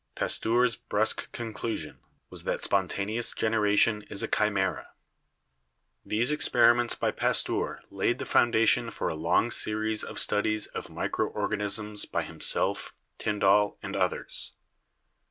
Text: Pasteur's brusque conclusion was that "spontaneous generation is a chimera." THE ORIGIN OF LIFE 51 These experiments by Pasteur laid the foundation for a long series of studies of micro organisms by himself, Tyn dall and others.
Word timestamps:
Pasteur's 0.15 0.75
brusque 0.75 1.31
conclusion 1.31 1.99
was 2.31 2.43
that 2.45 2.63
"spontaneous 2.63 3.35
generation 3.35 4.01
is 4.09 4.23
a 4.23 4.27
chimera." 4.27 4.93
THE 6.03 6.09
ORIGIN 6.09 6.09
OF 6.09 6.09
LIFE 6.09 6.09
51 6.09 6.09
These 6.21 6.31
experiments 6.31 6.95
by 6.95 7.11
Pasteur 7.11 7.81
laid 7.91 8.17
the 8.17 8.25
foundation 8.25 8.89
for 8.89 9.09
a 9.09 9.13
long 9.13 9.51
series 9.51 10.03
of 10.03 10.17
studies 10.17 10.65
of 10.65 10.89
micro 10.89 11.27
organisms 11.27 12.05
by 12.05 12.23
himself, 12.23 12.95
Tyn 13.19 13.37
dall 13.41 13.77
and 13.83 13.95
others. 13.95 14.53